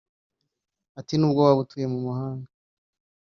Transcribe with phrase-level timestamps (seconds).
[0.99, 2.49] Ati “Nubwo waba utuye mu mahanga